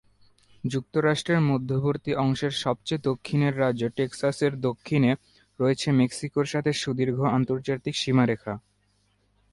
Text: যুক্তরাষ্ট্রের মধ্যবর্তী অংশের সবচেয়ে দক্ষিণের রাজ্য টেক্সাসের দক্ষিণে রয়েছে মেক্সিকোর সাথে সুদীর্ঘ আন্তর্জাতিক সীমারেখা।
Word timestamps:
যুক্তরাষ্ট্রের 0.63 1.41
মধ্যবর্তী 1.41 2.11
অংশের 2.15 2.53
সবচেয়ে 2.63 3.03
দক্ষিণের 3.03 3.53
রাজ্য 3.59 3.83
টেক্সাসের 3.89 4.53
দক্ষিণে 4.61 5.11
রয়েছে 5.59 5.87
মেক্সিকোর 5.91 6.45
সাথে 6.45 6.71
সুদীর্ঘ 6.73 7.17
আন্তর্জাতিক 7.31 7.95
সীমারেখা। 7.95 8.53